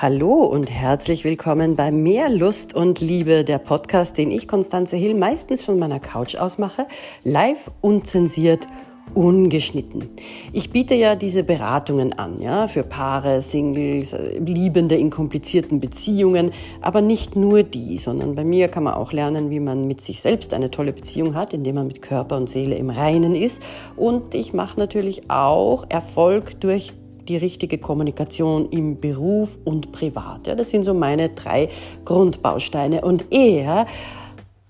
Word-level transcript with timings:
Hallo 0.00 0.44
und 0.44 0.70
herzlich 0.70 1.24
willkommen 1.24 1.74
bei 1.74 1.90
Mehr 1.90 2.28
Lust 2.28 2.72
und 2.72 3.00
Liebe, 3.00 3.42
der 3.42 3.58
Podcast, 3.58 4.16
den 4.16 4.30
ich, 4.30 4.46
Konstanze 4.46 4.96
Hill, 4.96 5.16
meistens 5.16 5.64
von 5.64 5.76
meiner 5.76 5.98
Couch 5.98 6.36
aus 6.36 6.56
mache, 6.56 6.86
live 7.24 7.68
unzensiert, 7.80 8.68
ungeschnitten. 9.14 10.08
Ich 10.52 10.70
biete 10.70 10.94
ja 10.94 11.16
diese 11.16 11.42
Beratungen 11.42 12.12
an, 12.12 12.40
ja, 12.40 12.68
für 12.68 12.84
Paare, 12.84 13.42
Singles, 13.42 14.14
Liebende 14.38 14.94
in 14.94 15.10
komplizierten 15.10 15.80
Beziehungen, 15.80 16.52
aber 16.80 17.00
nicht 17.00 17.34
nur 17.34 17.64
die, 17.64 17.98
sondern 17.98 18.36
bei 18.36 18.44
mir 18.44 18.68
kann 18.68 18.84
man 18.84 18.94
auch 18.94 19.12
lernen, 19.12 19.50
wie 19.50 19.58
man 19.58 19.88
mit 19.88 20.00
sich 20.00 20.20
selbst 20.20 20.54
eine 20.54 20.70
tolle 20.70 20.92
Beziehung 20.92 21.34
hat, 21.34 21.54
indem 21.54 21.74
man 21.74 21.88
mit 21.88 22.02
Körper 22.02 22.36
und 22.36 22.48
Seele 22.48 22.76
im 22.76 22.90
Reinen 22.90 23.34
ist. 23.34 23.60
Und 23.96 24.36
ich 24.36 24.52
mache 24.52 24.78
natürlich 24.78 25.28
auch 25.28 25.86
Erfolg 25.88 26.60
durch 26.60 26.92
die 27.28 27.36
richtige 27.36 27.78
Kommunikation 27.78 28.68
im 28.70 29.00
Beruf 29.00 29.58
und 29.64 29.92
privat. 29.92 30.46
Ja, 30.46 30.54
das 30.54 30.70
sind 30.70 30.84
so 30.84 30.94
meine 30.94 31.30
drei 31.30 31.68
Grundbausteine. 32.04 33.02
Und 33.02 33.26
er, 33.30 33.86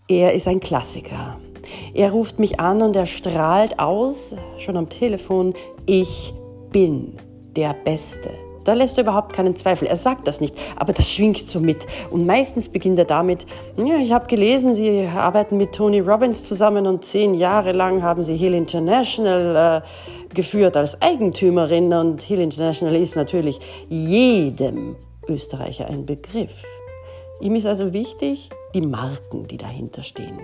er 0.09 0.33
ist 0.33 0.49
ein 0.49 0.61
Klassiker. 0.61 1.39
Er 1.95 2.13
ruft 2.13 2.39
mich 2.39 2.61
an 2.61 2.83
und 2.83 2.97
er 2.97 3.07
strahlt 3.07 3.79
aus, 3.79 4.35
schon 4.59 4.77
am 4.77 4.89
Telefon, 4.89 5.55
ich 5.87 6.33
bin 6.73 7.15
der 7.57 7.75
Beste. 7.75 8.31
Da 8.65 8.75
lässt 8.75 8.99
er 8.99 9.05
überhaupt 9.05 9.33
keinen 9.33 9.57
Zweifel. 9.57 9.89
Er 9.89 9.97
sagt 9.97 10.27
das 10.27 10.41
nicht, 10.41 10.55
aber 10.77 10.93
das 10.93 11.11
schwingt 11.11 11.47
so 11.47 11.61
mit. 11.61 11.87
Und 12.11 12.27
meistens 12.27 12.69
beginnt 12.69 12.99
er 12.99 13.05
damit, 13.05 13.47
ja, 13.77 13.97
ich 13.97 14.13
habe 14.13 14.27
gelesen, 14.27 14.75
Sie 14.75 15.07
arbeiten 15.07 15.57
mit 15.57 15.73
Tony 15.73 16.01
Robbins 16.01 16.45
zusammen 16.45 16.87
und 16.87 17.05
zehn 17.05 17.35
Jahre 17.35 17.73
lang 17.73 18.03
haben 18.03 18.23
Sie 18.23 18.37
Hill 18.37 18.55
International 18.55 19.83
äh, 19.83 20.35
geführt 20.35 20.77
als 20.77 21.01
Eigentümerin. 21.01 21.93
Und 21.93 22.23
Hill 22.23 22.41
International 22.41 22.97
ist 22.97 23.17
natürlich 23.17 23.59
jedem 23.89 24.97
Österreicher 25.29 25.89
ein 25.89 26.07
Begriff. 26.07 26.53
Ihm 27.41 27.55
ist 27.55 27.67
also 27.67 27.93
wichtig, 27.93 28.51
die 28.75 28.81
Marken, 28.81 29.47
die 29.47 29.57
dahinter 29.57 30.03
stehen 30.03 30.39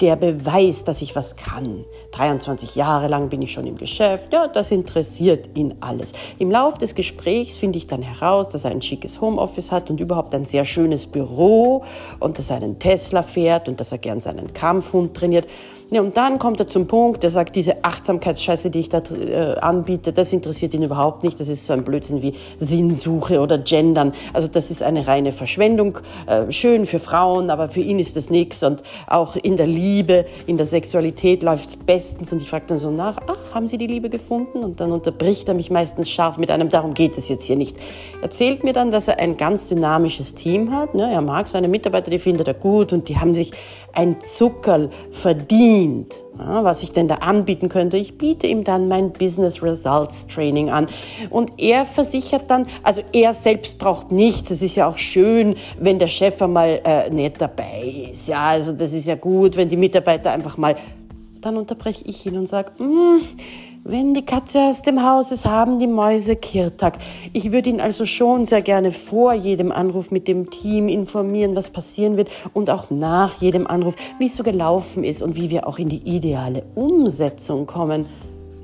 der 0.00 0.16
Beweis, 0.16 0.84
dass 0.84 1.02
ich 1.02 1.14
was 1.14 1.36
kann. 1.36 1.84
23 2.12 2.74
Jahre 2.74 3.08
lang 3.08 3.28
bin 3.28 3.42
ich 3.42 3.52
schon 3.52 3.66
im 3.66 3.76
Geschäft. 3.76 4.32
Ja, 4.32 4.48
das 4.48 4.70
interessiert 4.70 5.50
ihn 5.54 5.74
alles. 5.80 6.12
Im 6.38 6.50
Lauf 6.50 6.74
des 6.74 6.94
Gesprächs 6.94 7.56
finde 7.56 7.78
ich 7.78 7.86
dann 7.86 8.02
heraus, 8.02 8.48
dass 8.48 8.64
er 8.64 8.70
ein 8.70 8.82
schickes 8.82 9.20
Homeoffice 9.20 9.70
hat 9.70 9.90
und 9.90 10.00
überhaupt 10.00 10.34
ein 10.34 10.44
sehr 10.44 10.64
schönes 10.64 11.06
Büro 11.06 11.84
und 12.20 12.38
dass 12.38 12.50
er 12.50 12.56
einen 12.56 12.78
Tesla 12.78 13.22
fährt 13.22 13.68
und 13.68 13.80
dass 13.80 13.92
er 13.92 13.98
gern 13.98 14.20
seinen 14.20 14.52
Kampfhund 14.52 15.14
trainiert. 15.14 15.46
Ja, 15.92 16.00
und 16.00 16.16
dann 16.16 16.38
kommt 16.38 16.58
er 16.58 16.66
zum 16.66 16.86
Punkt, 16.86 17.22
der 17.22 17.28
sagt, 17.28 17.54
diese 17.54 17.84
Achtsamkeitsscheiße, 17.84 18.70
die 18.70 18.80
ich 18.80 18.88
da 18.88 19.02
äh, 19.10 19.58
anbiete, 19.60 20.14
das 20.14 20.32
interessiert 20.32 20.72
ihn 20.72 20.82
überhaupt 20.82 21.22
nicht. 21.22 21.38
Das 21.38 21.48
ist 21.48 21.66
so 21.66 21.74
ein 21.74 21.84
Blödsinn 21.84 22.22
wie 22.22 22.32
Sinnsuche 22.58 23.40
oder 23.40 23.58
Gendern. 23.58 24.14
Also 24.32 24.48
das 24.48 24.70
ist 24.70 24.82
eine 24.82 25.06
reine 25.06 25.32
Verschwendung. 25.32 25.98
Äh, 26.26 26.50
schön 26.50 26.86
für 26.86 26.98
Frauen, 26.98 27.50
aber 27.50 27.68
für 27.68 27.82
ihn 27.82 27.98
ist 27.98 28.16
das 28.16 28.30
nichts. 28.30 28.62
Und 28.62 28.82
auch 29.06 29.36
in 29.36 29.58
der 29.58 29.66
Liebe, 29.66 29.81
in 30.46 30.56
der 30.56 30.66
Sexualität 30.66 31.42
läuft 31.42 31.68
es 31.68 31.76
bestens. 31.76 32.32
Und 32.32 32.42
ich 32.42 32.48
frage 32.48 32.64
dann 32.68 32.78
so 32.78 32.90
nach, 32.90 33.18
ach, 33.26 33.54
haben 33.54 33.66
Sie 33.68 33.78
die 33.78 33.86
Liebe 33.86 34.08
gefunden? 34.08 34.58
Und 34.58 34.80
dann 34.80 34.92
unterbricht 34.92 35.48
er 35.48 35.54
mich 35.54 35.70
meistens 35.70 36.10
scharf 36.10 36.38
mit 36.38 36.50
einem, 36.50 36.70
darum 36.70 36.94
geht 36.94 37.18
es 37.18 37.28
jetzt 37.28 37.44
hier 37.44 37.56
nicht. 37.56 37.76
Erzählt 38.22 38.64
mir 38.64 38.72
dann, 38.72 38.92
dass 38.92 39.08
er 39.08 39.18
ein 39.18 39.36
ganz 39.36 39.68
dynamisches 39.68 40.34
Team 40.34 40.72
hat. 40.72 40.94
Ne? 40.94 41.10
Er 41.12 41.22
mag 41.22 41.48
seine 41.48 41.68
Mitarbeiter, 41.68 42.10
die 42.10 42.18
findet 42.18 42.48
er 42.48 42.54
gut 42.54 42.92
und 42.92 43.08
die 43.08 43.18
haben 43.18 43.34
sich 43.34 43.52
ein 43.92 44.20
Zuckerl 44.20 44.90
verdient. 45.10 46.21
Ja, 46.38 46.64
was 46.64 46.82
ich 46.82 46.92
denn 46.92 47.08
da 47.08 47.16
anbieten 47.16 47.68
könnte. 47.68 47.98
Ich 47.98 48.16
biete 48.16 48.46
ihm 48.46 48.64
dann 48.64 48.88
mein 48.88 49.12
Business 49.12 49.62
Results 49.62 50.26
Training 50.26 50.70
an. 50.70 50.86
Und 51.28 51.52
er 51.58 51.84
versichert 51.84 52.44
dann, 52.50 52.66
also 52.82 53.02
er 53.12 53.34
selbst 53.34 53.78
braucht 53.78 54.10
nichts. 54.10 54.50
Es 54.50 54.62
ist 54.62 54.76
ja 54.76 54.88
auch 54.88 54.96
schön, 54.96 55.56
wenn 55.78 55.98
der 55.98 56.06
Chef 56.06 56.40
einmal 56.40 56.80
äh, 56.84 57.10
nicht 57.10 57.40
dabei 57.40 58.08
ist. 58.12 58.28
Ja, 58.28 58.46
also 58.46 58.72
das 58.72 58.94
ist 58.94 59.06
ja 59.06 59.14
gut, 59.14 59.56
wenn 59.56 59.68
die 59.68 59.76
Mitarbeiter 59.76 60.30
einfach 60.30 60.56
mal. 60.56 60.76
Dann 61.42 61.56
unterbreche 61.56 62.04
ich 62.06 62.24
ihn 62.24 62.38
und 62.38 62.48
sage, 62.48 62.70
mm, 62.82 63.18
wenn 63.84 64.14
die 64.14 64.24
Katze 64.24 64.60
aus 64.60 64.82
dem 64.82 65.02
Haus 65.02 65.32
ist, 65.32 65.44
haben 65.44 65.80
die 65.80 65.88
Mäuse 65.88 66.36
Kirtag. 66.36 66.98
Ich 67.32 67.50
würde 67.50 67.68
ihn 67.68 67.80
also 67.80 68.06
schon 68.06 68.46
sehr 68.46 68.62
gerne 68.62 68.92
vor 68.92 69.34
jedem 69.34 69.72
Anruf 69.72 70.12
mit 70.12 70.28
dem 70.28 70.50
Team 70.50 70.88
informieren, 70.88 71.56
was 71.56 71.70
passieren 71.70 72.16
wird 72.16 72.30
und 72.54 72.70
auch 72.70 72.90
nach 72.90 73.40
jedem 73.40 73.66
Anruf, 73.66 73.96
wie 74.20 74.26
es 74.26 74.36
so 74.36 74.44
gelaufen 74.44 75.02
ist 75.02 75.20
und 75.20 75.34
wie 75.34 75.50
wir 75.50 75.66
auch 75.66 75.80
in 75.80 75.88
die 75.88 76.02
ideale 76.08 76.62
Umsetzung 76.76 77.66
kommen. 77.66 78.06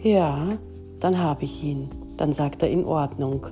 Ja, 0.05 0.39
dann 1.01 1.19
habe 1.21 1.45
ich 1.45 1.65
ihn. 1.65 1.91
Dann 2.17 2.33
sagt 2.33 2.63
er 2.63 2.71
in 2.71 2.85
Ordnung. 2.85 3.47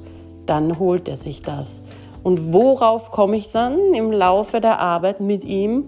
Dann 0.46 0.78
holt 0.78 1.08
er 1.08 1.16
sich 1.16 1.42
das. 1.42 1.82
Und 2.22 2.52
worauf 2.52 3.10
komme 3.10 3.36
ich 3.36 3.50
dann 3.50 3.92
im 3.92 4.12
Laufe 4.12 4.60
der 4.60 4.78
Arbeit 4.78 5.20
mit 5.20 5.44
ihm? 5.44 5.84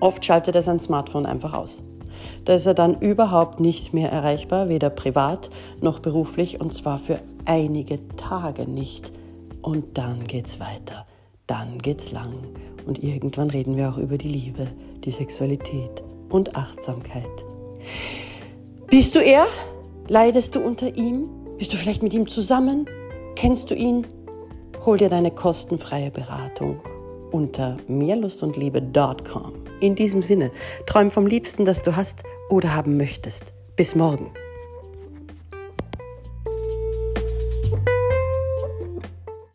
Oft 0.00 0.24
schaltet 0.24 0.54
er 0.54 0.62
sein 0.62 0.80
Smartphone 0.80 1.26
einfach 1.26 1.52
aus. 1.52 1.82
Da 2.44 2.54
ist 2.54 2.66
er 2.66 2.74
dann 2.74 3.00
überhaupt 3.00 3.60
nicht 3.60 3.92
mehr 3.92 4.10
erreichbar, 4.10 4.68
weder 4.68 4.90
privat 4.90 5.50
noch 5.80 6.00
beruflich 6.00 6.60
und 6.60 6.74
zwar 6.74 6.98
für 6.98 7.20
einige 7.44 7.98
Tage 8.16 8.68
nicht. 8.68 9.12
Und 9.62 9.98
dann 9.98 10.24
geht's 10.24 10.60
weiter, 10.60 11.06
dann 11.46 11.78
geht's 11.78 12.12
lang 12.12 12.34
und 12.86 13.02
irgendwann 13.02 13.50
reden 13.50 13.76
wir 13.76 13.90
auch 13.90 13.98
über 13.98 14.16
die 14.16 14.28
Liebe, 14.28 14.68
die 15.04 15.10
Sexualität 15.10 16.02
und 16.28 16.54
Achtsamkeit. 16.56 17.24
Bist 18.88 19.14
du 19.14 19.18
er? 19.18 19.46
Leidest 20.08 20.54
du 20.54 20.60
unter 20.60 20.96
ihm? 20.96 21.28
Bist 21.58 21.72
du 21.72 21.76
vielleicht 21.76 22.02
mit 22.02 22.14
ihm 22.14 22.28
zusammen? 22.28 22.86
Kennst 23.34 23.70
du 23.70 23.74
ihn? 23.74 24.06
Hol 24.84 24.98
dir 24.98 25.08
deine 25.08 25.32
kostenfreie 25.32 26.10
Beratung 26.10 26.80
unter 27.32 27.76
mehrlustundliebe.com. 27.88 29.65
In 29.80 29.94
diesem 29.94 30.22
Sinne, 30.22 30.50
träum 30.86 31.10
vom 31.10 31.26
Liebsten, 31.26 31.64
das 31.64 31.82
du 31.82 31.96
hast 31.96 32.22
oder 32.48 32.74
haben 32.74 32.96
möchtest. 32.96 33.52
Bis 33.76 33.94
morgen. 33.94 34.30